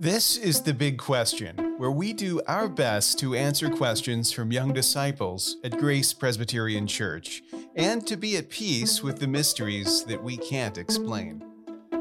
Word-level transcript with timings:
This 0.00 0.36
is 0.36 0.62
The 0.62 0.74
Big 0.74 0.96
Question, 0.96 1.74
where 1.76 1.90
we 1.90 2.12
do 2.12 2.40
our 2.46 2.68
best 2.68 3.18
to 3.18 3.34
answer 3.34 3.68
questions 3.68 4.30
from 4.30 4.52
young 4.52 4.72
disciples 4.72 5.56
at 5.64 5.76
Grace 5.76 6.12
Presbyterian 6.12 6.86
Church 6.86 7.42
and 7.74 8.06
to 8.06 8.16
be 8.16 8.36
at 8.36 8.48
peace 8.48 9.02
with 9.02 9.18
the 9.18 9.26
mysteries 9.26 10.04
that 10.04 10.22
we 10.22 10.36
can't 10.36 10.78
explain. 10.78 11.42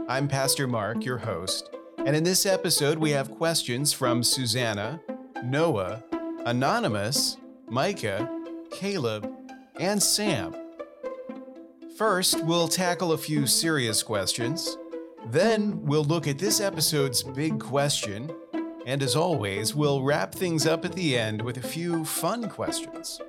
I'm 0.08 0.28
Pastor 0.28 0.68
Mark, 0.68 1.04
your 1.04 1.18
host, 1.18 1.72
and 1.98 2.16
in 2.16 2.24
this 2.24 2.46
episode 2.46 3.00
we 3.00 3.10
have 3.10 3.32
questions 3.32 3.94
from 3.94 4.22
Susanna, 4.22 5.02
Noah, 5.44 6.04
Anonymous, 6.46 7.38
Micah, 7.68 8.30
Caleb, 8.70 9.28
and 9.80 10.04
Sam. 10.04 10.56
First, 11.98 12.44
we'll 12.44 12.68
tackle 12.68 13.14
a 13.14 13.18
few 13.18 13.48
serious 13.48 14.04
questions. 14.04 14.78
Then 15.26 15.82
we'll 15.84 16.06
look 16.06 16.28
at 16.28 16.38
this 16.38 16.62
episode's 16.62 17.24
big 17.24 17.60
question, 17.60 18.32
and 18.86 19.04
as 19.04 19.16
always, 19.16 19.76
we'll 19.76 20.04
wrap 20.04 20.34
things 20.34 20.66
up 20.66 20.86
at 20.86 20.94
the 20.94 21.18
end 21.18 21.42
with 21.42 21.58
a 21.58 21.68
few 21.68 22.06
fun 22.06 22.50
questions. 22.50 23.20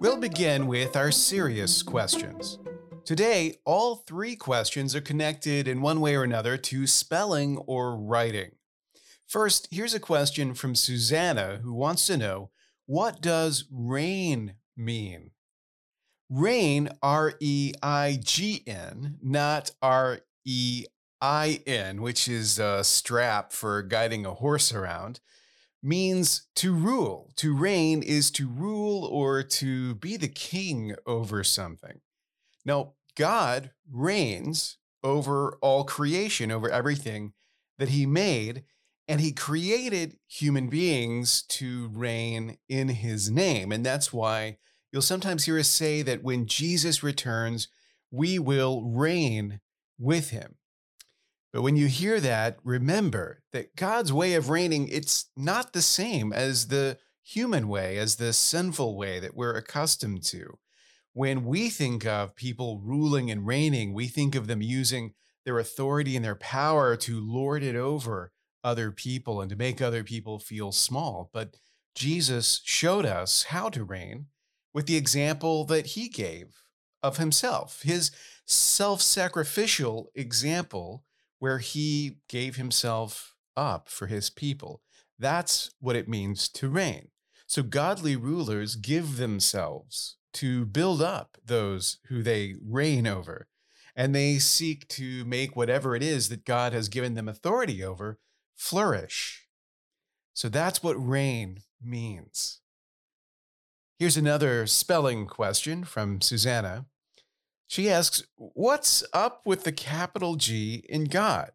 We'll 0.00 0.18
begin 0.18 0.66
with 0.66 0.96
our 0.96 1.12
serious 1.12 1.82
questions. 1.82 2.58
Today, 3.04 3.58
all 3.64 3.96
three 3.96 4.36
questions 4.36 4.94
are 4.94 5.00
connected 5.00 5.66
in 5.66 5.80
one 5.80 6.00
way 6.00 6.14
or 6.14 6.24
another 6.24 6.56
to 6.56 6.86
spelling 6.86 7.58
or 7.58 7.96
writing. 7.96 8.52
First, 9.26 9.68
here's 9.70 9.94
a 9.94 10.00
question 10.00 10.54
from 10.54 10.74
Susanna 10.74 11.60
who 11.62 11.72
wants 11.72 12.06
to 12.06 12.16
know 12.16 12.50
what 12.86 13.22
does 13.22 13.64
reign 13.70 14.54
mean? 14.76 15.30
Reign, 16.32 16.88
R 17.02 17.34
E 17.40 17.74
I 17.82 18.18
G 18.24 18.62
N, 18.66 19.18
not 19.22 19.70
R 19.82 20.20
E 20.46 20.86
I 21.20 21.60
N, 21.66 22.00
which 22.00 22.26
is 22.26 22.58
a 22.58 22.82
strap 22.82 23.52
for 23.52 23.82
guiding 23.82 24.24
a 24.24 24.32
horse 24.32 24.72
around, 24.72 25.20
means 25.82 26.46
to 26.54 26.72
rule. 26.72 27.32
To 27.36 27.54
reign 27.54 28.02
is 28.02 28.30
to 28.32 28.48
rule 28.48 29.04
or 29.04 29.42
to 29.42 29.96
be 29.96 30.16
the 30.16 30.28
king 30.28 30.94
over 31.06 31.44
something. 31.44 32.00
Now, 32.64 32.94
God 33.14 33.72
reigns 33.90 34.78
over 35.04 35.58
all 35.60 35.84
creation, 35.84 36.50
over 36.50 36.70
everything 36.70 37.34
that 37.78 37.90
he 37.90 38.06
made, 38.06 38.64
and 39.06 39.20
he 39.20 39.32
created 39.32 40.16
human 40.26 40.68
beings 40.68 41.42
to 41.42 41.90
reign 41.92 42.56
in 42.70 42.88
his 42.88 43.30
name. 43.30 43.70
And 43.70 43.84
that's 43.84 44.14
why 44.14 44.56
You'll 44.92 45.02
sometimes 45.02 45.44
hear 45.44 45.58
us 45.58 45.68
say 45.68 46.02
that 46.02 46.22
when 46.22 46.46
Jesus 46.46 47.02
returns, 47.02 47.68
we 48.10 48.38
will 48.38 48.84
reign 48.84 49.60
with 49.98 50.30
him. 50.30 50.56
But 51.52 51.62
when 51.62 51.76
you 51.76 51.86
hear 51.86 52.20
that, 52.20 52.58
remember 52.62 53.42
that 53.52 53.74
God's 53.74 54.12
way 54.12 54.34
of 54.34 54.50
reigning, 54.50 54.88
it's 54.88 55.30
not 55.36 55.72
the 55.72 55.82
same 55.82 56.32
as 56.32 56.68
the 56.68 56.98
human 57.22 57.68
way, 57.68 57.98
as 57.98 58.16
the 58.16 58.32
sinful 58.32 58.96
way 58.96 59.18
that 59.20 59.36
we're 59.36 59.56
accustomed 59.56 60.22
to. 60.24 60.58
When 61.14 61.44
we 61.44 61.68
think 61.68 62.06
of 62.06 62.36
people 62.36 62.80
ruling 62.82 63.30
and 63.30 63.46
reigning, 63.46 63.92
we 63.92 64.08
think 64.08 64.34
of 64.34 64.46
them 64.46 64.62
using 64.62 65.12
their 65.44 65.58
authority 65.58 66.16
and 66.16 66.24
their 66.24 66.36
power 66.36 66.96
to 66.96 67.20
lord 67.20 67.62
it 67.62 67.76
over 67.76 68.32
other 68.64 68.90
people 68.90 69.40
and 69.40 69.50
to 69.50 69.56
make 69.56 69.82
other 69.82 70.04
people 70.04 70.38
feel 70.38 70.72
small. 70.72 71.30
But 71.32 71.56
Jesus 71.94 72.60
showed 72.64 73.04
us 73.04 73.44
how 73.44 73.68
to 73.70 73.84
reign 73.84 74.26
with 74.74 74.86
the 74.86 74.96
example 74.96 75.64
that 75.66 75.88
he 75.88 76.08
gave 76.08 76.62
of 77.02 77.16
himself, 77.16 77.82
his 77.82 78.10
self 78.46 79.02
sacrificial 79.02 80.10
example, 80.14 81.04
where 81.38 81.58
he 81.58 82.18
gave 82.28 82.56
himself 82.56 83.34
up 83.56 83.88
for 83.88 84.06
his 84.06 84.30
people. 84.30 84.80
That's 85.18 85.70
what 85.80 85.96
it 85.96 86.08
means 86.08 86.48
to 86.50 86.68
reign. 86.68 87.08
So, 87.46 87.62
godly 87.62 88.16
rulers 88.16 88.76
give 88.76 89.16
themselves 89.16 90.16
to 90.34 90.64
build 90.64 91.02
up 91.02 91.36
those 91.44 91.98
who 92.06 92.22
they 92.22 92.54
reign 92.64 93.06
over, 93.06 93.48
and 93.94 94.14
they 94.14 94.38
seek 94.38 94.88
to 94.88 95.24
make 95.24 95.54
whatever 95.54 95.94
it 95.94 96.02
is 96.02 96.28
that 96.28 96.46
God 96.46 96.72
has 96.72 96.88
given 96.88 97.14
them 97.14 97.28
authority 97.28 97.84
over 97.84 98.18
flourish. 98.56 99.46
So, 100.32 100.48
that's 100.48 100.82
what 100.82 100.94
reign 100.94 101.58
means. 101.82 102.61
Here's 104.02 104.16
another 104.16 104.66
spelling 104.66 105.26
question 105.26 105.84
from 105.84 106.20
Susanna. 106.20 106.86
She 107.68 107.88
asks, 107.88 108.24
What's 108.34 109.04
up 109.12 109.42
with 109.46 109.62
the 109.62 109.70
capital 109.70 110.34
G 110.34 110.84
in 110.88 111.04
God? 111.04 111.52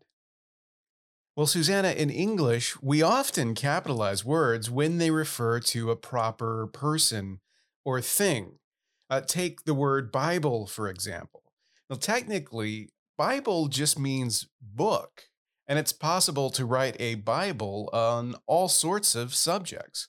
Well, 1.35 1.45
Susanna, 1.45 1.89
in 1.89 2.09
English, 2.09 2.81
we 2.81 3.01
often 3.01 3.53
capitalize 3.53 4.23
words 4.23 4.71
when 4.71 4.97
they 4.97 5.11
refer 5.11 5.59
to 5.59 5.91
a 5.91 5.97
proper 5.97 6.67
person 6.67 7.41
or 7.83 7.99
thing. 7.99 8.59
Uh, 9.09 9.19
take 9.19 9.65
the 9.65 9.73
word 9.73 10.09
Bible, 10.09 10.67
for 10.67 10.87
example. 10.87 11.43
Now, 11.89 11.97
technically, 11.97 12.91
Bible 13.17 13.67
just 13.67 13.99
means 13.99 14.47
book, 14.61 15.23
and 15.67 15.77
it's 15.77 15.91
possible 15.91 16.49
to 16.51 16.63
write 16.65 16.95
a 16.97 17.15
Bible 17.15 17.89
on 17.91 18.35
all 18.45 18.69
sorts 18.69 19.15
of 19.15 19.35
subjects. 19.35 20.07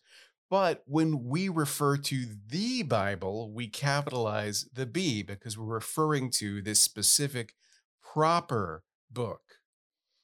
But 0.50 0.82
when 0.86 1.24
we 1.24 1.48
refer 1.48 1.98
to 1.98 2.26
the 2.48 2.82
Bible, 2.82 3.52
we 3.52 3.68
capitalize 3.68 4.66
the 4.72 4.86
B 4.86 5.22
because 5.22 5.58
we're 5.58 5.66
referring 5.66 6.30
to 6.32 6.62
this 6.62 6.80
specific 6.80 7.54
proper 8.02 8.82
book. 9.10 9.42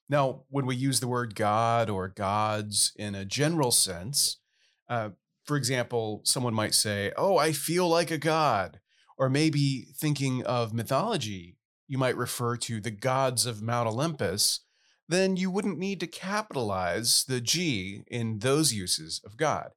Now, 0.08 0.44
when 0.48 0.66
we 0.66 0.76
use 0.76 1.00
the 1.00 1.08
word 1.08 1.34
God 1.34 1.90
or 1.90 2.08
gods 2.08 2.92
in 2.96 3.14
a 3.14 3.24
general 3.24 3.70
sense, 3.70 4.38
uh, 4.88 5.10
for 5.44 5.56
example, 5.56 6.22
someone 6.24 6.54
might 6.54 6.74
say, 6.74 7.12
Oh, 7.16 7.36
I 7.36 7.52
feel 7.52 7.88
like 7.88 8.10
a 8.10 8.18
god. 8.18 8.80
Or 9.16 9.28
maybe 9.28 9.86
thinking 9.94 10.42
of 10.44 10.74
mythology, 10.74 11.56
you 11.86 11.98
might 11.98 12.16
refer 12.16 12.56
to 12.56 12.80
the 12.80 12.90
gods 12.90 13.46
of 13.46 13.62
Mount 13.62 13.88
Olympus. 13.88 14.60
Then 15.08 15.36
you 15.36 15.50
wouldn't 15.50 15.78
need 15.78 16.00
to 16.00 16.06
capitalize 16.06 17.24
the 17.24 17.40
G 17.40 18.02
in 18.08 18.38
those 18.38 18.72
uses 18.72 19.20
of 19.24 19.36
God. 19.36 19.70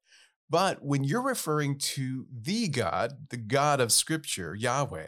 But 0.49 0.83
when 0.83 1.03
you're 1.03 1.21
referring 1.21 1.77
to 1.79 2.25
the 2.31 2.67
God, 2.69 3.29
the 3.29 3.37
God 3.37 3.81
of 3.81 3.91
Scripture, 3.91 4.55
Yahweh, 4.55 5.07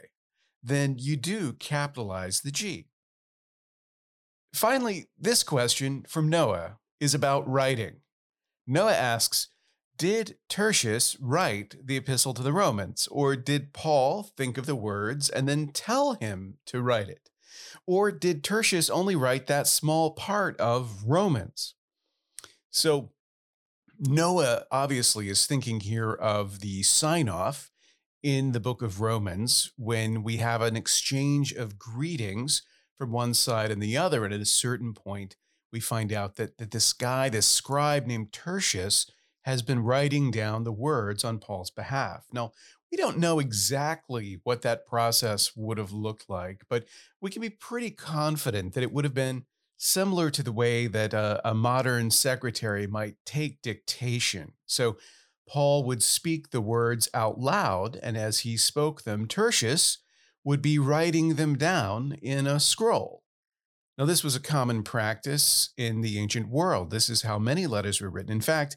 then 0.61 0.95
you 0.97 1.15
do 1.15 1.53
capitalize 1.53 2.41
the 2.41 2.51
G. 2.51 2.87
Finally, 4.53 5.07
this 5.17 5.43
question 5.43 6.03
from 6.07 6.27
Noah 6.27 6.77
is 6.99 7.13
about 7.13 7.47
writing. 7.47 7.97
Noah 8.67 8.93
asks 8.93 9.47
Did 9.97 10.37
Tertius 10.49 11.17
write 11.19 11.75
the 11.81 11.97
epistle 11.97 12.33
to 12.33 12.43
the 12.43 12.53
Romans, 12.53 13.07
or 13.09 13.35
did 13.35 13.73
Paul 13.73 14.23
think 14.35 14.57
of 14.57 14.65
the 14.65 14.75
words 14.75 15.29
and 15.29 15.47
then 15.47 15.69
tell 15.69 16.13
him 16.13 16.57
to 16.65 16.81
write 16.81 17.09
it? 17.09 17.29
Or 17.85 18.11
did 18.11 18.43
Tertius 18.43 18.89
only 18.89 19.15
write 19.15 19.47
that 19.47 19.67
small 19.67 20.11
part 20.11 20.59
of 20.59 21.03
Romans? 21.05 21.75
So, 22.69 23.11
Noah 23.99 24.63
obviously 24.71 25.27
is 25.27 25.45
thinking 25.45 25.81
here 25.81 26.13
of 26.13 26.61
the 26.61 26.83
sign 26.83 27.27
off 27.27 27.69
in 28.23 28.53
the 28.53 28.59
book 28.59 28.81
of 28.81 29.01
Romans 29.01 29.71
when 29.77 30.23
we 30.23 30.37
have 30.37 30.61
an 30.61 30.77
exchange 30.77 31.51
of 31.51 31.77
greetings 31.77 32.61
from 32.97 33.11
one 33.11 33.33
side 33.33 33.71
and 33.71 33.83
the 33.83 33.97
other. 33.97 34.23
And 34.23 34.33
at 34.33 34.39
a 34.39 34.45
certain 34.45 34.93
point, 34.93 35.35
we 35.73 35.81
find 35.81 36.13
out 36.13 36.37
that, 36.37 36.57
that 36.59 36.71
this 36.71 36.93
guy, 36.93 37.27
this 37.27 37.45
scribe 37.45 38.05
named 38.07 38.31
Tertius, 38.31 39.05
has 39.43 39.61
been 39.61 39.83
writing 39.83 40.31
down 40.31 40.63
the 40.63 40.71
words 40.71 41.25
on 41.25 41.39
Paul's 41.39 41.71
behalf. 41.71 42.25
Now, 42.31 42.53
we 42.91 42.97
don't 42.97 43.19
know 43.19 43.39
exactly 43.39 44.39
what 44.43 44.61
that 44.61 44.85
process 44.85 45.55
would 45.55 45.77
have 45.77 45.91
looked 45.91 46.29
like, 46.29 46.63
but 46.69 46.85
we 47.21 47.29
can 47.29 47.41
be 47.41 47.49
pretty 47.49 47.91
confident 47.91 48.73
that 48.73 48.83
it 48.83 48.93
would 48.93 49.03
have 49.03 49.13
been 49.13 49.45
similar 49.79 50.29
to 50.29 50.43
the 50.43 50.51
way 50.51 50.87
that 50.87 51.13
a, 51.13 51.41
a, 51.49 51.55
modern 51.55 52.11
secretary 52.11 52.85
might 52.85 53.15
take 53.25 53.61
dictation. 53.61 54.51
So 54.65 54.97
Paul 55.47 55.85
would 55.85 56.03
speak 56.03 56.51
the 56.51 56.59
words 56.59 57.07
out 57.13 57.39
loud, 57.39 57.97
and 58.03 58.17
as 58.17 58.39
he 58.39 58.57
spoke 58.57 59.03
them, 59.03 59.25
Tertius 59.25 59.99
would 60.43 60.61
be 60.61 60.77
writing 60.77 61.35
them 61.35 61.57
down 61.57 62.17
in 62.21 62.45
a 62.45 62.59
scroll. 62.59 63.23
Now, 63.97 64.05
this 64.05 64.23
was 64.23 64.35
a 64.35 64.41
common 64.41 64.83
practice 64.83 65.69
in 65.77 66.01
the 66.01 66.19
ancient 66.19 66.49
world. 66.49 66.91
This 66.91 67.09
is 67.09 67.21
how 67.21 67.39
many 67.39 67.65
letters 67.65 68.01
were 68.01 68.09
written. 68.09 68.33
In 68.33 68.41
fact, 68.41 68.75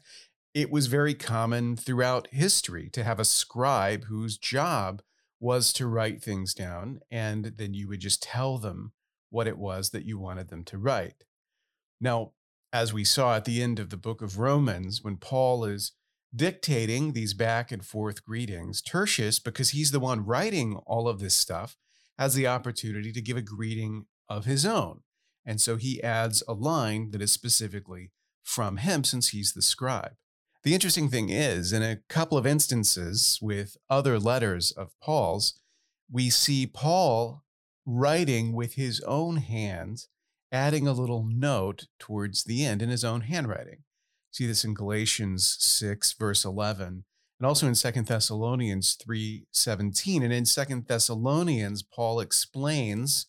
it 0.53 0.71
was 0.71 0.87
very 0.87 1.13
common 1.13 1.75
throughout 1.75 2.27
history 2.31 2.89
to 2.91 3.03
have 3.03 3.19
a 3.19 3.25
scribe 3.25 4.05
whose 4.05 4.37
job 4.37 5.01
was 5.39 5.73
to 5.73 5.87
write 5.87 6.23
things 6.23 6.53
down, 6.53 7.01
and 7.11 7.53
then 7.57 7.73
you 7.73 7.89
would 7.89 7.99
just 7.99 8.23
tell 8.23 8.57
them 8.57 8.93
what 9.33 9.47
it 9.47 9.57
was 9.57 9.89
that 9.89 10.05
you 10.05 10.19
wanted 10.19 10.49
them 10.49 10.63
to 10.63 10.77
write. 10.77 11.25
Now, 11.99 12.31
as 12.71 12.93
we 12.93 13.03
saw 13.03 13.35
at 13.35 13.45
the 13.45 13.61
end 13.61 13.79
of 13.79 13.89
the 13.89 13.97
book 13.97 14.21
of 14.21 14.39
Romans, 14.39 15.03
when 15.03 15.17
Paul 15.17 15.65
is 15.65 15.93
dictating 16.35 17.13
these 17.13 17.33
back 17.33 17.71
and 17.71 17.85
forth 17.85 18.25
greetings, 18.25 18.81
Tertius, 18.81 19.39
because 19.39 19.71
he's 19.71 19.91
the 19.91 19.99
one 19.99 20.25
writing 20.25 20.75
all 20.85 21.07
of 21.07 21.19
this 21.19 21.35
stuff, 21.35 21.77
has 22.17 22.35
the 22.35 22.47
opportunity 22.47 23.11
to 23.11 23.21
give 23.21 23.37
a 23.37 23.41
greeting 23.41 24.05
of 24.29 24.45
his 24.45 24.65
own. 24.65 25.01
And 25.45 25.59
so 25.59 25.75
he 25.77 26.01
adds 26.01 26.43
a 26.47 26.53
line 26.53 27.11
that 27.11 27.21
is 27.21 27.31
specifically 27.31 28.11
from 28.43 28.77
him 28.77 29.03
since 29.03 29.29
he's 29.29 29.53
the 29.53 29.61
scribe. 29.61 30.13
The 30.63 30.73
interesting 30.73 31.09
thing 31.09 31.29
is, 31.29 31.73
in 31.73 31.83
a 31.83 31.99
couple 32.07 32.37
of 32.37 32.47
instances 32.47 33.37
with 33.41 33.77
other 33.89 34.17
letters 34.17 34.71
of 34.71 34.93
Paul's, 35.01 35.59
we 36.09 36.29
see 36.29 36.65
Paul 36.65 37.43
writing 37.85 38.53
with 38.53 38.75
his 38.75 39.01
own 39.01 39.37
hands, 39.37 40.07
adding 40.51 40.87
a 40.87 40.93
little 40.93 41.23
note 41.27 41.87
towards 41.99 42.43
the 42.43 42.65
end 42.65 42.81
in 42.81 42.89
his 42.89 43.03
own 43.03 43.21
handwriting. 43.21 43.83
See 44.31 44.47
this 44.47 44.63
in 44.63 44.73
Galatians 44.73 45.57
6, 45.59 46.13
verse 46.13 46.43
11, 46.43 47.03
and 47.39 47.47
also 47.47 47.67
in 47.67 47.75
Second 47.75 48.07
Thessalonians 48.07 48.95
3, 48.95 49.45
17. 49.51 50.23
And 50.23 50.33
in 50.33 50.45
Second 50.45 50.87
Thessalonians, 50.87 51.83
Paul 51.83 52.19
explains 52.19 53.27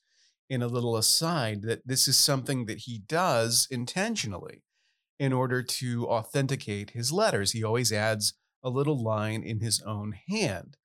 in 0.48 0.62
a 0.62 0.66
little 0.66 0.96
aside 0.96 1.62
that 1.62 1.86
this 1.86 2.06
is 2.06 2.16
something 2.16 2.66
that 2.66 2.80
he 2.80 2.98
does 3.06 3.66
intentionally 3.70 4.62
in 5.18 5.32
order 5.32 5.62
to 5.62 6.06
authenticate 6.08 6.90
his 6.90 7.12
letters. 7.12 7.52
He 7.52 7.64
always 7.64 7.92
adds 7.92 8.34
a 8.62 8.70
little 8.70 9.02
line 9.02 9.42
in 9.42 9.60
his 9.60 9.82
own 9.82 10.14
hand. 10.28 10.76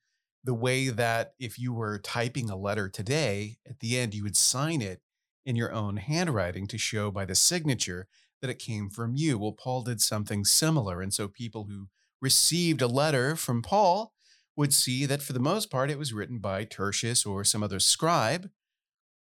The 0.44 0.54
way 0.54 0.90
that 0.90 1.34
if 1.40 1.60
you 1.60 1.74
were 1.74 2.00
typing 2.00 2.50
a 2.50 2.56
letter 2.56 2.88
today, 2.90 3.58
at 3.68 3.80
the 3.80 3.98
end, 3.98 4.14
you 4.14 4.24
would 4.24 4.38
sign 4.38 4.82
it 4.82 5.02
in 5.46 5.56
your 5.56 5.72
own 5.72 5.98
handwriting 5.98 6.68
to 6.68 6.78
show 6.78 7.12
by 7.12 7.26
the 7.26 7.36
signature 7.36 8.08
that 8.42 8.50
it 8.50 8.60
came 8.60 8.90
from 8.90 9.16
you. 9.16 9.38
Well, 9.38 9.52
Paul 9.52 9.84
did 9.84 10.02
something 10.02 10.46
similar. 10.46 11.02
And 11.02 11.14
so 11.14 11.28
people 11.28 11.66
who 11.66 11.88
received 12.22 12.82
a 12.82 12.88
letter 12.88 13.36
from 13.36 13.62
Paul 13.62 14.14
would 14.56 14.74
see 14.74 15.06
that 15.06 15.22
for 15.22 15.34
the 15.34 15.40
most 15.40 15.72
part 15.72 15.90
it 15.90 15.98
was 15.98 16.14
written 16.14 16.40
by 16.40 16.66
Tertius 16.66 17.26
or 17.26 17.44
some 17.44 17.64
other 17.64 17.80
scribe. 17.80 18.50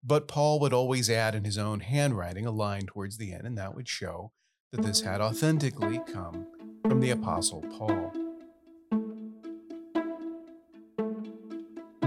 But 0.04 0.28
Paul 0.28 0.60
would 0.60 0.74
always 0.74 1.10
add 1.10 1.34
in 1.34 1.46
his 1.46 1.58
own 1.58 1.80
handwriting 1.80 2.46
a 2.46 2.52
line 2.52 2.86
towards 2.86 3.18
the 3.18 3.34
end, 3.34 3.48
and 3.48 3.58
that 3.58 3.74
would 3.74 3.88
show 3.88 4.32
that 4.72 4.84
this 4.84 5.02
had 5.02 5.20
mm. 5.20 5.24
authentically 5.24 6.00
come 6.12 6.46
from 6.84 7.00
the 7.00 7.10
Apostle 7.10 7.62
Paul. 7.78 8.25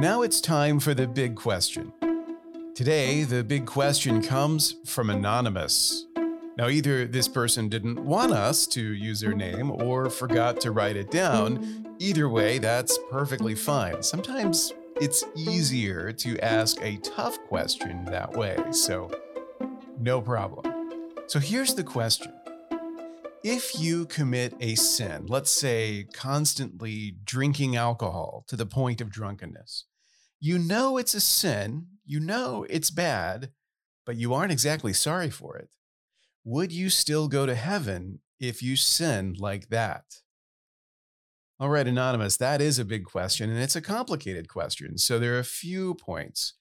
Now 0.00 0.22
it's 0.22 0.40
time 0.40 0.78
for 0.78 0.94
the 0.94 1.08
big 1.08 1.34
question. 1.34 1.92
Today, 2.76 3.24
the 3.24 3.42
big 3.42 3.66
question 3.66 4.22
comes 4.22 4.76
from 4.84 5.10
Anonymous. 5.10 6.06
Now, 6.56 6.68
either 6.68 7.04
this 7.04 7.26
person 7.26 7.68
didn't 7.68 8.04
want 8.04 8.30
us 8.30 8.68
to 8.68 8.80
use 8.80 9.18
their 9.18 9.34
name 9.34 9.72
or 9.72 10.08
forgot 10.08 10.60
to 10.60 10.70
write 10.70 10.94
it 10.94 11.10
down. 11.10 11.96
Either 11.98 12.28
way, 12.28 12.58
that's 12.58 12.96
perfectly 13.10 13.56
fine. 13.56 14.00
Sometimes 14.00 14.72
it's 15.00 15.24
easier 15.34 16.12
to 16.12 16.38
ask 16.44 16.80
a 16.80 16.98
tough 16.98 17.36
question 17.48 18.04
that 18.04 18.32
way, 18.32 18.56
so 18.70 19.10
no 19.98 20.20
problem. 20.20 21.08
So 21.26 21.40
here's 21.40 21.74
the 21.74 21.82
question 21.82 22.32
if 23.44 23.78
you 23.78 24.06
commit 24.06 24.54
a 24.60 24.74
sin, 24.74 25.26
let's 25.26 25.50
say 25.50 26.06
constantly 26.12 27.16
drinking 27.24 27.76
alcohol 27.76 28.44
to 28.48 28.56
the 28.56 28.66
point 28.66 29.00
of 29.00 29.10
drunkenness, 29.10 29.84
you 30.40 30.58
know 30.58 30.98
it's 30.98 31.14
a 31.14 31.20
sin, 31.20 31.86
you 32.04 32.20
know 32.20 32.66
it's 32.68 32.90
bad, 32.90 33.50
but 34.06 34.16
you 34.16 34.34
aren't 34.34 34.52
exactly 34.52 34.92
sorry 34.92 35.30
for 35.30 35.56
it. 35.56 35.68
Would 36.44 36.72
you 36.72 36.90
still 36.90 37.28
go 37.28 37.46
to 37.46 37.54
heaven 37.54 38.20
if 38.40 38.62
you 38.62 38.76
sinned 38.76 39.38
like 39.38 39.68
that? 39.68 40.04
All 41.60 41.68
right, 41.68 41.86
Anonymous, 41.86 42.36
that 42.36 42.60
is 42.60 42.78
a 42.78 42.84
big 42.84 43.04
question, 43.04 43.50
and 43.50 43.58
it's 43.58 43.76
a 43.76 43.80
complicated 43.80 44.48
question. 44.48 44.96
So 44.96 45.18
there 45.18 45.34
are 45.34 45.40
a 45.40 45.44
few 45.44 45.94
points 45.94 46.54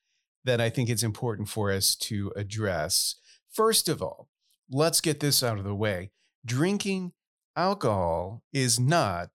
that 0.44 0.60
I 0.60 0.70
think 0.70 0.90
it's 0.90 1.04
important 1.04 1.50
for 1.50 1.72
us 1.72 1.96
to 1.96 2.32
address. 2.36 3.16
First 3.52 3.90
of 3.90 4.02
all, 4.02 4.30
let's 4.72 5.02
get 5.02 5.20
this 5.20 5.44
out 5.44 5.60
of 5.60 5.64
the 5.64 5.76
way 5.76 6.12
drinking 6.48 7.12
alcohol 7.56 8.42
is 8.54 8.80
not 8.80 9.30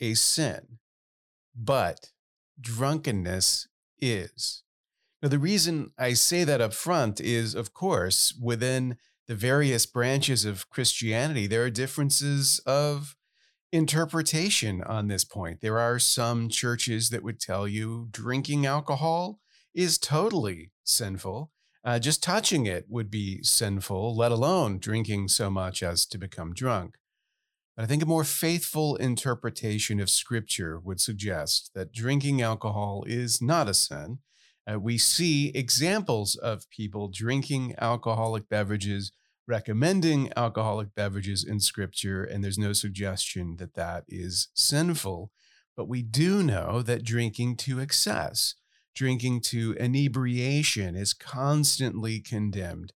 a 0.00 0.14
sin, 0.14 0.78
but 1.56 2.12
drunkenness 2.60 3.66
is. 3.98 4.62
Now, 5.22 5.28
the 5.30 5.38
reason 5.38 5.90
I 5.98 6.12
say 6.12 6.44
that 6.44 6.60
up 6.60 6.74
front 6.74 7.20
is, 7.20 7.54
of 7.54 7.74
course, 7.74 8.38
within 8.40 8.98
the 9.26 9.34
various 9.34 9.86
branches 9.86 10.44
of 10.44 10.70
Christianity, 10.70 11.46
there 11.46 11.64
are 11.64 11.70
differences 11.70 12.60
of 12.60 13.16
interpretation 13.72 14.82
on 14.82 15.08
this 15.08 15.24
point. 15.24 15.60
There 15.60 15.78
are 15.78 15.98
some 15.98 16.48
churches 16.48 17.10
that 17.10 17.24
would 17.24 17.40
tell 17.40 17.66
you 17.66 18.08
drinking 18.10 18.66
alcohol 18.66 19.40
is 19.74 19.98
totally 19.98 20.70
sinful. 20.84 21.50
Uh, 21.84 21.98
just 21.98 22.22
touching 22.22 22.66
it 22.66 22.86
would 22.88 23.10
be 23.10 23.42
sinful, 23.42 24.16
let 24.16 24.32
alone 24.32 24.78
drinking 24.78 25.28
so 25.28 25.48
much 25.48 25.82
as 25.82 26.04
to 26.06 26.18
become 26.18 26.52
drunk. 26.52 26.96
But 27.76 27.84
I 27.84 27.86
think 27.86 28.02
a 28.02 28.06
more 28.06 28.24
faithful 28.24 28.96
interpretation 28.96 30.00
of 30.00 30.10
Scripture 30.10 30.80
would 30.80 31.00
suggest 31.00 31.70
that 31.74 31.92
drinking 31.92 32.42
alcohol 32.42 33.04
is 33.06 33.40
not 33.40 33.68
a 33.68 33.74
sin. 33.74 34.18
Uh, 34.70 34.80
we 34.80 34.98
see 34.98 35.48
examples 35.54 36.34
of 36.34 36.68
people 36.70 37.08
drinking 37.08 37.74
alcoholic 37.78 38.48
beverages, 38.48 39.12
recommending 39.46 40.30
alcoholic 40.36 40.94
beverages 40.94 41.44
in 41.44 41.60
Scripture, 41.60 42.24
and 42.24 42.42
there's 42.42 42.58
no 42.58 42.72
suggestion 42.72 43.56
that 43.58 43.74
that 43.74 44.04
is 44.08 44.48
sinful. 44.54 45.30
But 45.76 45.88
we 45.88 46.02
do 46.02 46.42
know 46.42 46.82
that 46.82 47.04
drinking 47.04 47.56
to 47.58 47.78
excess, 47.78 48.56
drinking 48.94 49.40
to 49.40 49.74
inebriation 49.74 50.96
is 50.96 51.14
constantly 51.14 52.20
condemned 52.20 52.92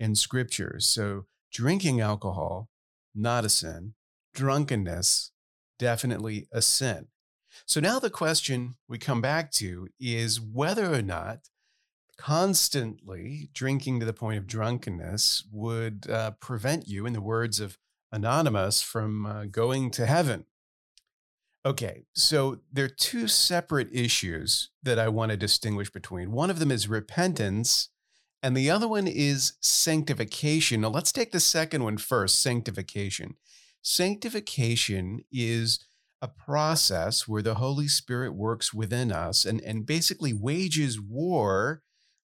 in 0.00 0.14
scriptures. 0.14 0.86
So, 0.86 1.26
drinking 1.52 2.00
alcohol, 2.00 2.68
not 3.14 3.44
a 3.44 3.48
sin. 3.48 3.94
Drunkenness, 4.34 5.32
definitely 5.78 6.48
a 6.52 6.62
sin. 6.62 7.08
So, 7.66 7.80
now 7.80 7.98
the 7.98 8.10
question 8.10 8.76
we 8.88 8.98
come 8.98 9.20
back 9.20 9.50
to 9.52 9.88
is 10.00 10.40
whether 10.40 10.92
or 10.92 11.02
not 11.02 11.48
constantly 12.16 13.50
drinking 13.52 14.00
to 14.00 14.06
the 14.06 14.12
point 14.12 14.38
of 14.38 14.46
drunkenness 14.46 15.44
would 15.50 16.08
uh, 16.08 16.32
prevent 16.32 16.88
you, 16.88 17.06
in 17.06 17.12
the 17.12 17.20
words 17.20 17.60
of 17.60 17.78
Anonymous, 18.10 18.82
from 18.82 19.26
uh, 19.26 19.44
going 19.46 19.90
to 19.92 20.06
heaven. 20.06 20.46
Okay, 21.64 22.02
so 22.12 22.58
there 22.72 22.86
are 22.86 22.88
two 22.88 23.28
separate 23.28 23.88
issues 23.92 24.70
that 24.82 24.98
I 24.98 25.08
want 25.08 25.30
to 25.30 25.36
distinguish 25.36 25.90
between. 25.90 26.32
One 26.32 26.50
of 26.50 26.58
them 26.58 26.72
is 26.72 26.88
repentance, 26.88 27.90
and 28.42 28.56
the 28.56 28.68
other 28.68 28.88
one 28.88 29.06
is 29.06 29.52
sanctification. 29.60 30.80
Now, 30.80 30.88
let's 30.88 31.12
take 31.12 31.30
the 31.30 31.38
second 31.38 31.84
one 31.84 31.98
first 31.98 32.42
sanctification. 32.42 33.36
Sanctification 33.80 35.20
is 35.30 35.84
a 36.20 36.26
process 36.26 37.28
where 37.28 37.42
the 37.42 37.54
Holy 37.54 37.86
Spirit 37.86 38.34
works 38.34 38.74
within 38.74 39.12
us 39.12 39.44
and, 39.44 39.60
and 39.60 39.86
basically 39.86 40.32
wages 40.32 41.00
war 41.00 41.82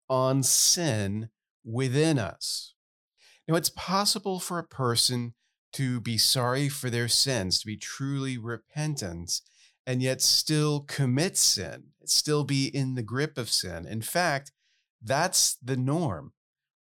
on 0.09 0.43
sin 0.43 1.29
within 1.63 2.19
us. 2.19 2.75
Now, 3.47 3.57
it's 3.57 3.71
possible 3.71 4.41
for 4.41 4.59
a 4.59 4.67
person 4.67 5.35
to 5.77 6.01
be 6.01 6.17
sorry 6.17 6.71
for 6.71 6.89
their 6.89 7.07
sins, 7.07 7.61
to 7.61 7.67
be 7.67 7.77
truly 7.77 8.39
repentant, 8.39 9.43
and 9.87 10.03
yet 10.03 10.23
still 10.23 10.81
commit 10.81 11.37
sin, 11.37 11.89
still 12.07 12.45
be 12.45 12.67
in 12.67 12.95
the 12.95 13.03
grip 13.03 13.37
of 13.37 13.51
sin. 13.51 13.87
In 13.87 14.01
fact, 14.01 14.53
that's 15.03 15.55
the 15.63 15.77
norm. 15.77 16.33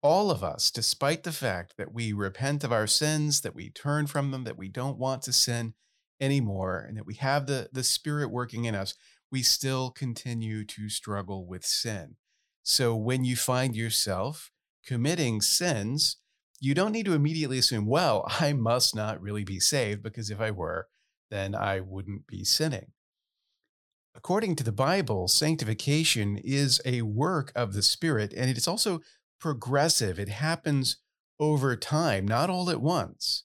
All 0.03 0.31
of 0.31 0.45
us, 0.45 0.71
despite 0.71 1.23
the 1.23 1.33
fact 1.33 1.79
that 1.79 1.95
we 1.95 2.13
repent 2.13 2.65
of 2.65 2.73
our 2.73 2.87
sins, 2.87 3.41
that 3.41 3.55
we 3.55 3.71
turn 3.71 4.07
from 4.09 4.31
them, 4.31 4.45
that 4.45 4.59
we 4.59 4.69
don't 4.69 4.99
want 4.99 5.23
to 5.23 5.33
sin 5.33 5.73
anymore, 6.21 6.85
and 6.87 6.99
that 6.99 7.07
we 7.07 7.15
have 7.15 7.47
the, 7.47 7.71
the 7.73 7.85
Spirit 7.85 8.31
working 8.31 8.67
in 8.67 8.75
us, 8.75 8.95
we 9.31 9.43
still 9.43 9.91
continue 9.91 10.67
to 10.67 10.91
struggle 10.91 11.47
with 11.47 11.65
sin. 11.65 12.17
So 12.63 12.95
when 12.95 13.25
you 13.25 13.37
find 13.37 13.75
yourself 13.75 14.51
committing 14.85 15.41
sins, 15.41 16.19
you 16.63 16.75
don't 16.75 16.93
need 16.93 17.07
to 17.07 17.13
immediately 17.13 17.59
assume, 17.59 17.87
well, 17.87 18.25
I 18.41 18.53
must 18.53 18.95
not 18.95 19.21
really 19.21 19.45
be 19.45 19.61
saved 19.61 20.03
because 20.03 20.31
if 20.31 20.41
I 20.41 20.53
were, 20.53 20.87
then 21.31 21.55
I 21.55 21.81
wouldn't 21.81 22.27
be 22.27 22.45
sinning. 22.45 22.93
According 24.15 24.57
to 24.57 24.65
the 24.65 24.73
Bible, 24.73 25.27
sanctification 25.27 26.37
is 26.37 26.81
a 26.85 27.03
work 27.03 27.51
of 27.57 27.73
the 27.73 27.83
Spirit, 27.83 28.33
and 28.37 28.49
it's 28.49 28.69
also 28.69 29.01
progressive. 29.41 30.19
It 30.19 30.29
happens 30.29 30.99
over 31.41 31.75
time, 31.75 32.29
not 32.29 32.51
all 32.51 32.71
at 32.71 32.81
once. 32.81 33.45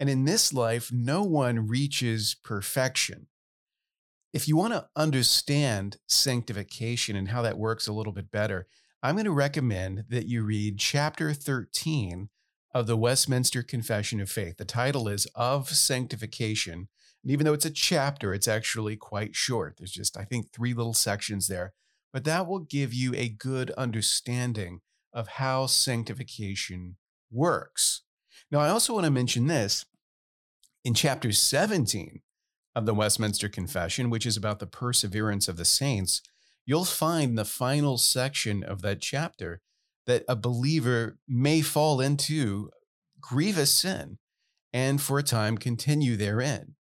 And 0.00 0.10
in 0.10 0.24
this 0.24 0.52
life, 0.52 0.90
no 0.90 1.22
one 1.22 1.68
reaches 1.68 2.34
perfection. 2.42 3.28
If 4.32 4.48
you 4.48 4.56
want 4.56 4.72
to 4.72 4.88
understand 4.96 5.98
sanctification 6.08 7.14
and 7.14 7.28
how 7.28 7.42
that 7.42 7.58
works 7.58 7.86
a 7.86 7.92
little 7.92 8.12
bit 8.12 8.30
better, 8.30 8.66
I'm 9.02 9.14
going 9.14 9.26
to 9.26 9.30
recommend 9.30 10.04
that 10.08 10.26
you 10.26 10.42
read 10.42 10.78
chapter 10.78 11.32
13 11.32 12.28
of 12.72 12.86
the 12.86 12.96
Westminster 12.96 13.62
Confession 13.62 14.20
of 14.20 14.30
Faith. 14.30 14.56
The 14.58 14.64
title 14.64 15.08
is 15.08 15.26
Of 15.34 15.70
Sanctification. 15.70 16.88
And 17.22 17.32
even 17.32 17.44
though 17.44 17.54
it's 17.54 17.64
a 17.64 17.70
chapter, 17.70 18.34
it's 18.34 18.48
actually 18.48 18.96
quite 18.96 19.34
short. 19.34 19.76
There's 19.78 19.92
just, 19.92 20.16
I 20.16 20.24
think, 20.24 20.52
three 20.52 20.74
little 20.74 20.94
sections 20.94 21.48
there. 21.48 21.72
But 22.12 22.24
that 22.24 22.46
will 22.46 22.60
give 22.60 22.94
you 22.94 23.14
a 23.14 23.28
good 23.28 23.70
understanding 23.72 24.80
of 25.12 25.28
how 25.28 25.66
sanctification 25.66 26.96
works. 27.30 28.02
Now, 28.50 28.60
I 28.60 28.68
also 28.68 28.94
want 28.94 29.06
to 29.06 29.10
mention 29.10 29.46
this 29.46 29.86
in 30.84 30.94
chapter 30.94 31.32
17 31.32 32.20
of 32.74 32.86
the 32.86 32.94
Westminster 32.94 33.48
Confession, 33.48 34.10
which 34.10 34.26
is 34.26 34.36
about 34.36 34.58
the 34.60 34.66
perseverance 34.66 35.48
of 35.48 35.56
the 35.56 35.64
saints. 35.64 36.22
You'll 36.64 36.84
find 36.84 37.36
the 37.36 37.44
final 37.44 37.96
section 37.98 38.62
of 38.62 38.82
that 38.82 39.00
chapter 39.00 39.62
that 40.06 40.24
a 40.28 40.36
believer 40.36 41.18
may 41.28 41.60
fall 41.60 42.00
into 42.00 42.70
grievous 43.20 43.72
sin 43.72 44.18
and 44.72 45.00
for 45.00 45.18
a 45.18 45.22
time 45.22 45.58
continue 45.58 46.16
therein. 46.16 46.74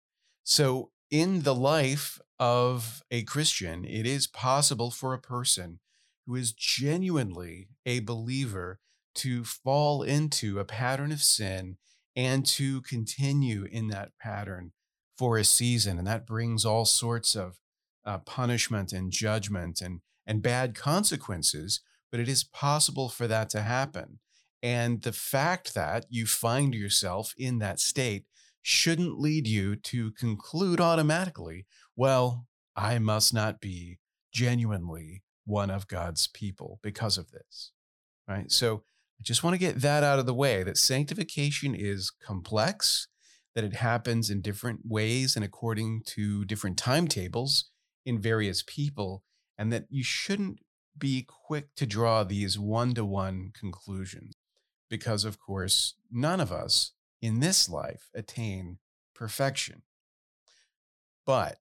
So, 0.44 0.90
in 1.10 1.42
the 1.42 1.54
life 1.54 2.18
of 2.38 3.02
a 3.10 3.22
Christian, 3.22 3.84
it 3.84 4.06
is 4.06 4.26
possible 4.26 4.90
for 4.90 5.12
a 5.12 5.20
person 5.20 5.78
who 6.26 6.34
is 6.34 6.52
genuinely 6.52 7.68
a 7.84 8.00
believer 8.00 8.80
to 9.14 9.44
fall 9.44 10.02
into 10.02 10.58
a 10.58 10.64
pattern 10.64 11.12
of 11.12 11.22
sin 11.22 11.76
and 12.16 12.46
to 12.46 12.80
continue 12.82 13.64
in 13.70 13.88
that 13.88 14.12
pattern 14.18 14.72
for 15.16 15.36
a 15.36 15.44
season. 15.44 15.98
And 15.98 16.06
that 16.06 16.26
brings 16.26 16.64
all 16.64 16.84
sorts 16.84 17.34
of 17.34 17.58
uh, 18.04 18.18
punishment 18.18 18.92
and 18.92 19.10
judgment 19.12 19.80
and, 19.80 20.00
and 20.26 20.42
bad 20.42 20.74
consequences, 20.74 21.80
but 22.12 22.20
it 22.20 22.28
is 22.28 22.44
possible 22.44 23.08
for 23.08 23.26
that 23.26 23.50
to 23.50 23.62
happen. 23.62 24.20
And 24.62 25.02
the 25.02 25.12
fact 25.12 25.74
that 25.74 26.06
you 26.08 26.26
find 26.26 26.72
yourself 26.72 27.34
in 27.36 27.58
that 27.58 27.80
state 27.80 28.26
shouldn't 28.60 29.18
lead 29.18 29.48
you 29.48 29.74
to 29.74 30.12
conclude 30.12 30.80
automatically, 30.80 31.66
well, 31.96 32.46
I 32.76 33.00
must 33.00 33.34
not 33.34 33.60
be 33.60 33.98
genuinely 34.32 35.24
one 35.44 35.70
of 35.70 35.88
God's 35.88 36.28
people 36.28 36.78
because 36.82 37.18
of 37.18 37.32
this. 37.32 37.72
Right. 38.28 38.52
So 38.52 38.84
I 39.18 39.22
just 39.22 39.42
want 39.42 39.54
to 39.54 39.58
get 39.58 39.80
that 39.80 40.04
out 40.04 40.20
of 40.20 40.26
the 40.26 40.34
way 40.34 40.62
that 40.62 40.76
sanctification 40.76 41.74
is 41.74 42.10
complex, 42.10 43.08
that 43.54 43.64
it 43.64 43.74
happens 43.74 44.30
in 44.30 44.42
different 44.42 44.80
ways 44.84 45.34
and 45.34 45.44
according 45.44 46.02
to 46.06 46.44
different 46.44 46.78
timetables 46.78 47.70
in 48.06 48.20
various 48.20 48.62
people, 48.66 49.24
and 49.58 49.72
that 49.72 49.86
you 49.90 50.04
shouldn't 50.04 50.60
be 50.96 51.26
quick 51.26 51.74
to 51.76 51.86
draw 51.86 52.24
these 52.24 52.58
one 52.58 52.94
to 52.94 53.04
one 53.04 53.50
conclusions. 53.58 54.34
Because, 54.88 55.24
of 55.24 55.38
course, 55.40 55.94
none 56.10 56.40
of 56.40 56.52
us 56.52 56.92
in 57.20 57.40
this 57.40 57.68
life 57.68 58.10
attain 58.14 58.78
perfection. 59.14 59.82
But 61.24 61.58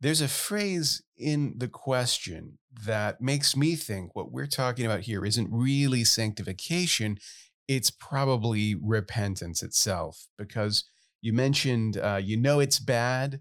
there's 0.00 0.20
a 0.20 0.28
phrase 0.28 1.02
in 1.16 1.54
the 1.56 1.68
question 1.68 2.58
that 2.84 3.20
makes 3.20 3.56
me 3.56 3.74
think 3.74 4.14
what 4.14 4.30
we're 4.30 4.46
talking 4.46 4.86
about 4.86 5.00
here 5.00 5.24
isn't 5.24 5.50
really 5.50 6.04
sanctification, 6.04 7.18
it's 7.66 7.90
probably 7.90 8.76
repentance 8.76 9.62
itself. 9.62 10.28
Because 10.38 10.84
you 11.20 11.32
mentioned 11.32 11.96
uh, 11.96 12.20
you 12.22 12.36
know 12.36 12.60
it's 12.60 12.78
bad, 12.78 13.40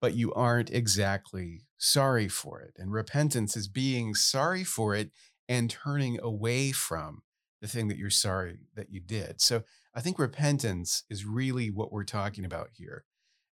but 0.00 0.14
you 0.14 0.32
aren't 0.34 0.70
exactly 0.70 1.62
sorry 1.82 2.28
for 2.28 2.60
it. 2.60 2.74
And 2.78 2.92
repentance 2.92 3.56
is 3.56 3.66
being 3.66 4.14
sorry 4.14 4.62
for 4.62 4.94
it 4.94 5.10
and 5.48 5.68
turning 5.68 6.18
away 6.22 6.70
from 6.70 7.22
the 7.60 7.66
thing 7.66 7.88
that 7.88 7.98
you're 7.98 8.08
sorry 8.08 8.60
that 8.76 8.90
you 8.90 9.00
did. 9.00 9.40
So 9.40 9.62
I 9.94 10.00
think 10.00 10.18
repentance 10.18 11.02
is 11.10 11.26
really 11.26 11.70
what 11.70 11.92
we're 11.92 12.04
talking 12.04 12.44
about 12.44 12.70
here. 12.72 13.04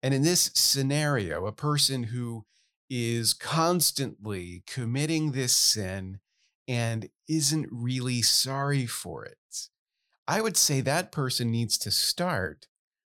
And 0.03 0.13
in 0.13 0.23
this 0.23 0.51
scenario, 0.55 1.47
a 1.47 1.53
person 1.53 2.05
who 2.05 2.45
is 2.91 3.33
constantly 3.33 4.63
committing 4.67 5.33
this 5.33 5.57
sin 5.57 6.19
and 6.69 7.09
isn't 7.29 7.69
really 7.71 8.23
sorry 8.23 8.87
for 8.87 9.25
it, 9.25 9.39
I 10.27 10.41
would 10.41 10.57
say 10.57 10.81
that 10.81 11.13
person 11.13 11.53
needs 11.53 11.79
to 11.79 11.93
start 11.93 12.67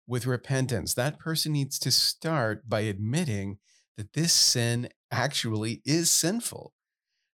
with 0.08 0.28
repentance. 0.28 0.94
That 0.94 1.20
person 1.20 1.54
needs 1.54 1.80
to 1.80 1.92
start 1.92 2.70
by 2.70 2.82
admitting 2.82 3.58
that 3.98 4.14
this 4.14 4.34
sin 4.34 4.90
actually 5.12 5.82
is 5.84 6.10
sinful, 6.10 6.74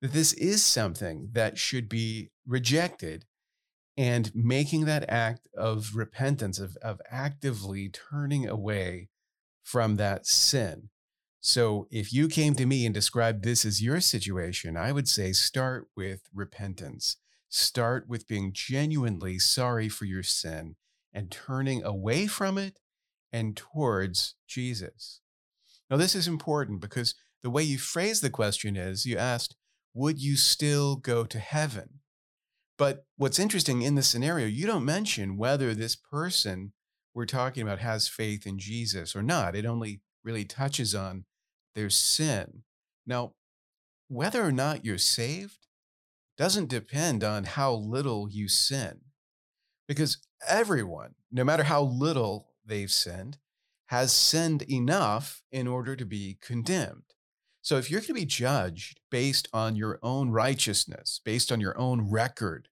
that 0.01 0.13
this 0.13 0.33
is 0.33 0.63
something 0.63 1.29
that 1.31 1.57
should 1.57 1.89
be 1.89 2.29
rejected 2.45 3.25
and 3.97 4.31
making 4.33 4.85
that 4.85 5.09
act 5.09 5.47
of 5.57 5.95
repentance, 5.95 6.59
of, 6.59 6.77
of 6.81 7.01
actively 7.09 7.89
turning 7.89 8.47
away 8.47 9.09
from 9.63 9.97
that 9.97 10.25
sin. 10.25 10.89
So 11.41 11.87
if 11.89 12.11
you 12.11 12.27
came 12.27 12.55
to 12.55 12.65
me 12.65 12.85
and 12.85 12.93
described 12.93 13.43
this 13.43 13.63
as 13.63 13.81
your 13.81 14.01
situation, 14.01 14.75
I 14.75 14.91
would 14.91 15.07
say 15.07 15.31
start 15.31 15.87
with 15.95 16.21
repentance. 16.33 17.17
Start 17.49 18.07
with 18.07 18.27
being 18.27 18.51
genuinely 18.53 19.39
sorry 19.39 19.89
for 19.89 20.05
your 20.05 20.23
sin 20.23 20.75
and 21.13 21.31
turning 21.31 21.83
away 21.83 22.27
from 22.27 22.57
it 22.57 22.79
and 23.31 23.55
towards 23.55 24.35
Jesus. 24.47 25.21
Now, 25.89 25.97
this 25.97 26.15
is 26.15 26.27
important 26.27 26.81
because 26.81 27.15
the 27.41 27.49
way 27.49 27.63
you 27.63 27.77
phrase 27.77 28.21
the 28.21 28.29
question 28.29 28.75
is 28.75 29.05
you 29.05 29.17
asked, 29.17 29.55
Would 29.93 30.21
you 30.21 30.35
still 30.35 30.95
go 30.95 31.25
to 31.25 31.39
heaven? 31.39 31.99
But 32.77 33.05
what's 33.17 33.39
interesting 33.39 33.81
in 33.81 33.95
the 33.95 34.03
scenario, 34.03 34.47
you 34.47 34.65
don't 34.65 34.85
mention 34.85 35.37
whether 35.37 35.73
this 35.73 35.95
person 35.95 36.71
we're 37.13 37.25
talking 37.25 37.63
about 37.63 37.79
has 37.79 38.07
faith 38.07 38.47
in 38.47 38.59
Jesus 38.59 39.15
or 39.15 39.21
not. 39.21 39.55
It 39.55 39.65
only 39.65 40.01
really 40.23 40.45
touches 40.45 40.95
on 40.95 41.25
their 41.75 41.89
sin. 41.89 42.63
Now, 43.05 43.33
whether 44.07 44.43
or 44.43 44.51
not 44.51 44.85
you're 44.85 44.97
saved 44.97 45.67
doesn't 46.37 46.69
depend 46.69 47.23
on 47.23 47.43
how 47.43 47.73
little 47.73 48.29
you 48.29 48.47
sin. 48.47 49.01
Because 49.87 50.17
everyone, 50.47 51.15
no 51.31 51.43
matter 51.43 51.63
how 51.63 51.81
little 51.81 52.49
they've 52.65 52.91
sinned, 52.91 53.39
has 53.89 54.13
sinned 54.13 54.61
enough 54.69 55.41
in 55.51 55.67
order 55.67 55.95
to 55.95 56.05
be 56.05 56.37
condemned. 56.41 57.15
So 57.63 57.77
if 57.77 57.89
you're 57.89 58.01
going 58.01 58.09
to 58.09 58.13
be 58.13 58.25
judged 58.25 58.99
based 59.09 59.47
on 59.51 59.75
your 59.75 59.97
own 60.03 60.29
righteousness, 60.29 61.19
based 61.25 61.51
on 61.51 61.59
your 61.59 61.75
own 61.75 62.07
record 62.07 62.67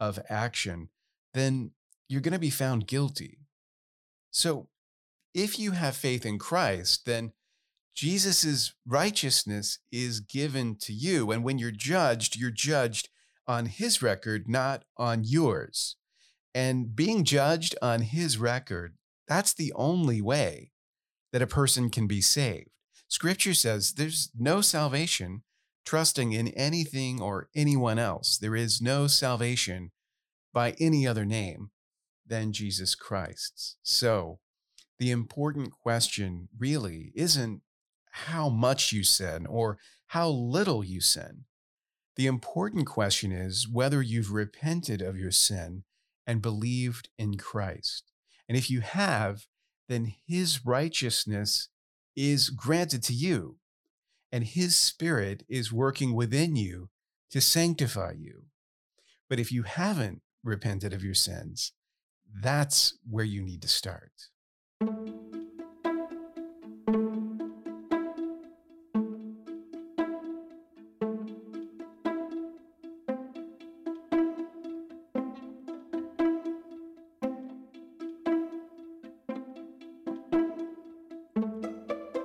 of 0.00 0.18
action, 0.28 0.88
then 1.34 1.70
you're 2.08 2.20
going 2.20 2.32
to 2.32 2.38
be 2.40 2.50
found 2.50 2.88
guilty. 2.88 3.38
So 4.32 4.68
if 5.34 5.56
you 5.56 5.70
have 5.70 5.96
faith 5.96 6.26
in 6.26 6.36
Christ, 6.36 7.06
then 7.06 7.32
Jesus' 7.94 8.74
righteousness 8.84 9.78
is 9.92 10.18
given 10.18 10.76
to 10.80 10.92
you. 10.92 11.30
And 11.30 11.44
when 11.44 11.58
you're 11.58 11.70
judged, 11.70 12.36
you're 12.36 12.50
judged 12.50 13.08
on 13.46 13.66
his 13.66 14.02
record, 14.02 14.48
not 14.48 14.82
on 14.96 15.22
yours. 15.22 15.94
And 16.52 16.96
being 16.96 17.22
judged 17.22 17.76
on 17.80 18.02
his 18.02 18.36
record, 18.36 18.96
that's 19.28 19.54
the 19.54 19.72
only 19.74 20.20
way 20.20 20.72
that 21.32 21.42
a 21.42 21.46
person 21.46 21.90
can 21.90 22.06
be 22.06 22.20
saved. 22.20 22.70
Scripture 23.08 23.54
says 23.54 23.92
there's 23.92 24.30
no 24.36 24.60
salvation 24.60 25.42
trusting 25.84 26.32
in 26.32 26.48
anything 26.48 27.20
or 27.20 27.48
anyone 27.54 27.98
else. 27.98 28.36
There 28.36 28.56
is 28.56 28.82
no 28.82 29.06
salvation 29.06 29.92
by 30.52 30.74
any 30.80 31.06
other 31.06 31.24
name 31.24 31.70
than 32.26 32.52
Jesus 32.52 32.94
Christ's. 32.94 33.76
So 33.82 34.40
the 34.98 35.10
important 35.10 35.70
question 35.70 36.48
really 36.58 37.12
isn't 37.14 37.62
how 38.10 38.48
much 38.48 38.92
you 38.92 39.04
sin 39.04 39.46
or 39.46 39.78
how 40.08 40.28
little 40.28 40.82
you 40.84 41.00
sin. 41.00 41.44
The 42.16 42.26
important 42.26 42.86
question 42.86 43.30
is 43.30 43.68
whether 43.68 44.00
you've 44.00 44.32
repented 44.32 45.02
of 45.02 45.16
your 45.18 45.30
sin 45.30 45.84
and 46.26 46.40
believed 46.40 47.10
in 47.18 47.36
Christ. 47.36 48.10
And 48.48 48.56
if 48.56 48.70
you 48.70 48.80
have, 48.80 49.46
then 49.88 50.14
his 50.26 50.64
righteousness 50.64 51.68
is 52.14 52.50
granted 52.50 53.02
to 53.04 53.12
you, 53.12 53.56
and 54.32 54.44
his 54.44 54.76
spirit 54.76 55.44
is 55.48 55.72
working 55.72 56.14
within 56.14 56.56
you 56.56 56.88
to 57.30 57.40
sanctify 57.40 58.12
you. 58.18 58.44
But 59.28 59.38
if 59.38 59.52
you 59.52 59.64
haven't 59.64 60.22
repented 60.42 60.92
of 60.92 61.04
your 61.04 61.14
sins, 61.14 61.72
that's 62.40 62.96
where 63.08 63.24
you 63.24 63.42
need 63.42 63.62
to 63.62 63.68
start. 63.68 64.12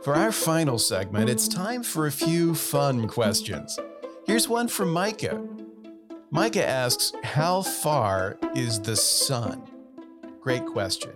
For 0.03 0.15
our 0.15 0.31
final 0.31 0.79
segment, 0.79 1.29
it's 1.29 1.47
time 1.47 1.83
for 1.83 2.07
a 2.07 2.11
few 2.11 2.55
fun 2.55 3.07
questions. 3.07 3.77
Here's 4.25 4.49
one 4.49 4.67
from 4.67 4.91
Micah. 4.91 5.47
Micah 6.31 6.67
asks, 6.67 7.13
How 7.21 7.61
far 7.61 8.39
is 8.55 8.81
the 8.81 8.95
sun? 8.95 9.61
Great 10.39 10.65
question. 10.65 11.11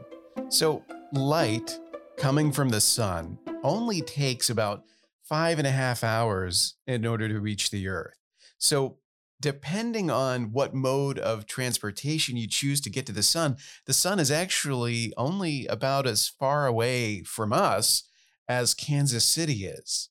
So, 0.49 0.83
light 1.13 1.79
coming 2.17 2.51
from 2.51 2.69
the 2.69 2.79
sun 2.79 3.39
only 3.63 4.01
takes 4.03 4.51
about 4.51 4.83
five 5.23 5.57
and 5.57 5.65
a 5.65 5.71
half 5.71 6.03
hours 6.03 6.75
in 6.85 7.07
order 7.07 7.27
to 7.27 7.39
reach 7.39 7.71
the 7.71 7.87
earth. 7.87 8.19
So, 8.59 8.99
depending 9.41 10.11
on 10.11 10.51
what 10.51 10.75
mode 10.75 11.17
of 11.17 11.47
transportation 11.47 12.37
you 12.37 12.47
choose 12.47 12.81
to 12.81 12.91
get 12.91 13.07
to 13.07 13.11
the 13.11 13.23
sun, 13.23 13.57
the 13.87 13.93
sun 13.93 14.19
is 14.19 14.29
actually 14.29 15.11
only 15.17 15.65
about 15.65 16.05
as 16.05 16.27
far 16.27 16.67
away 16.67 17.23
from 17.23 17.51
us 17.51 18.03
as 18.47 18.73
Kansas 18.73 19.25
City 19.25 19.65
is. 19.65 20.09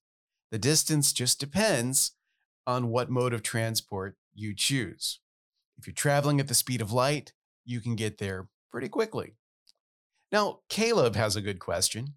The 0.51 0.59
distance 0.59 1.13
just 1.13 1.41
depends 1.41 2.13
on 2.67 2.89
what 2.89 3.11
mode 3.11 3.35
of 3.35 3.43
transport 3.43 4.17
you 4.35 4.55
choose. 4.55 5.21
If 5.77 5.87
you're 5.87 5.95
traveling 5.95 6.41
at 6.41 6.49
the 6.49 6.55
speed 6.55 6.81
of 6.81 6.93
light, 6.93 7.33
you 7.65 7.81
can 7.81 7.97
get 7.97 8.19
there 8.19 8.49
pretty 8.71 8.89
quickly. 8.89 9.35
Now, 10.31 10.61
Caleb 10.69 11.17
has 11.17 11.37
a 11.37 11.43
good 11.43 11.59
question. 11.59 12.15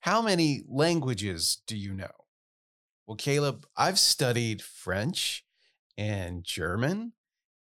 How 0.00 0.22
many 0.22 0.62
languages 0.68 1.62
do 1.66 1.76
you 1.76 1.92
know? 1.92 2.10
Well, 3.06 3.16
Caleb, 3.16 3.66
I've 3.76 3.98
studied 3.98 4.62
French 4.62 5.44
and 5.96 6.44
German 6.44 7.12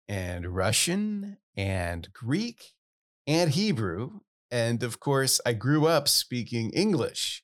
and 0.08 0.54
Russian 0.54 1.38
and 1.56 2.12
Greek 2.12 2.75
and 3.26 3.50
Hebrew. 3.50 4.20
And 4.50 4.82
of 4.82 5.00
course, 5.00 5.40
I 5.44 5.52
grew 5.52 5.87
up 5.87 6.08
speaking 6.08 6.70
English. 6.70 7.42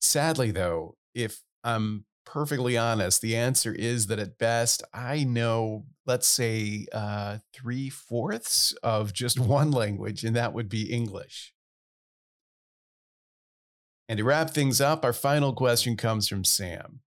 Sadly, 0.00 0.50
though, 0.50 0.96
if 1.14 1.40
I'm 1.62 2.04
perfectly 2.24 2.76
honest, 2.76 3.20
the 3.20 3.36
answer 3.36 3.72
is 3.72 4.06
that 4.06 4.18
at 4.18 4.38
best, 4.38 4.82
I 4.94 5.24
know, 5.24 5.84
let's 6.06 6.26
say, 6.26 6.86
uh, 6.92 7.38
three 7.52 7.90
fourths 7.90 8.72
of 8.82 9.12
just 9.12 9.38
one 9.40 9.70
language, 9.70 10.24
and 10.24 10.36
that 10.36 10.52
would 10.52 10.68
be 10.68 10.92
English. 10.92 11.52
And 14.08 14.18
to 14.18 14.24
wrap 14.24 14.50
things 14.50 14.80
up, 14.80 15.04
our 15.04 15.12
final 15.12 15.52
question 15.52 15.96
comes 15.96 16.26
from 16.28 16.44
Sam. 16.44 17.00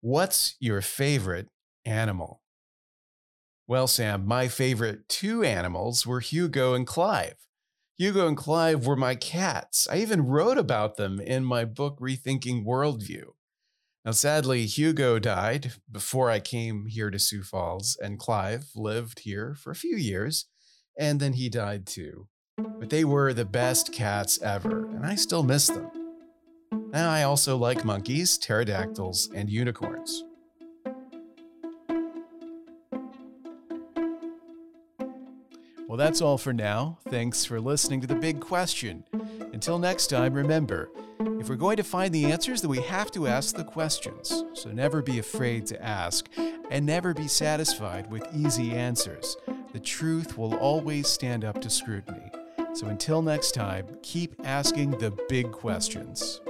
What's 0.00 0.56
your 0.58 0.80
favorite 0.80 1.48
animal? 1.84 2.40
Well, 3.66 3.86
Sam, 3.86 4.26
my 4.26 4.48
favorite 4.48 5.08
two 5.08 5.42
animals 5.42 6.06
were 6.06 6.20
Hugo 6.20 6.74
and 6.74 6.86
Clive. 6.86 7.36
Hugo 7.96 8.26
and 8.26 8.36
Clive 8.36 8.86
were 8.86 8.96
my 8.96 9.14
cats. 9.14 9.86
I 9.88 9.98
even 9.98 10.26
wrote 10.26 10.58
about 10.58 10.96
them 10.96 11.20
in 11.20 11.44
my 11.44 11.64
book, 11.64 12.00
Rethinking 12.00 12.64
Worldview. 12.64 13.34
Now, 14.04 14.10
sadly, 14.10 14.66
Hugo 14.66 15.20
died 15.20 15.74
before 15.90 16.28
I 16.28 16.40
came 16.40 16.86
here 16.86 17.10
to 17.10 17.20
Sioux 17.20 17.44
Falls, 17.44 17.96
and 18.02 18.18
Clive 18.18 18.66
lived 18.74 19.20
here 19.20 19.54
for 19.54 19.70
a 19.70 19.76
few 19.76 19.96
years, 19.96 20.46
and 20.98 21.20
then 21.20 21.34
he 21.34 21.48
died 21.48 21.86
too. 21.86 22.26
But 22.58 22.90
they 22.90 23.04
were 23.04 23.32
the 23.32 23.44
best 23.44 23.92
cats 23.92 24.42
ever, 24.42 24.86
and 24.86 25.06
I 25.06 25.14
still 25.14 25.44
miss 25.44 25.68
them. 25.68 25.90
Now, 26.92 27.10
I 27.10 27.22
also 27.22 27.56
like 27.56 27.84
monkeys, 27.84 28.36
pterodactyls, 28.38 29.30
and 29.32 29.48
unicorns. 29.48 30.24
Well, 35.94 36.04
that's 36.04 36.20
all 36.20 36.38
for 36.38 36.52
now. 36.52 36.98
Thanks 37.08 37.44
for 37.44 37.60
listening 37.60 38.00
to 38.00 38.08
The 38.08 38.16
Big 38.16 38.40
Question. 38.40 39.04
Until 39.52 39.78
next 39.78 40.08
time, 40.08 40.34
remember 40.34 40.90
if 41.38 41.48
we're 41.48 41.54
going 41.54 41.76
to 41.76 41.84
find 41.84 42.12
the 42.12 42.32
answers, 42.32 42.62
then 42.62 42.70
we 42.72 42.80
have 42.80 43.12
to 43.12 43.28
ask 43.28 43.54
the 43.54 43.62
questions. 43.62 44.42
So 44.54 44.72
never 44.72 45.02
be 45.02 45.20
afraid 45.20 45.66
to 45.66 45.80
ask, 45.80 46.28
and 46.68 46.84
never 46.84 47.14
be 47.14 47.28
satisfied 47.28 48.10
with 48.10 48.26
easy 48.34 48.72
answers. 48.72 49.36
The 49.72 49.78
truth 49.78 50.36
will 50.36 50.56
always 50.56 51.06
stand 51.06 51.44
up 51.44 51.60
to 51.60 51.70
scrutiny. 51.70 52.28
So 52.72 52.88
until 52.88 53.22
next 53.22 53.52
time, 53.52 53.86
keep 54.02 54.34
asking 54.42 54.98
the 54.98 55.12
big 55.28 55.52
questions. 55.52 56.40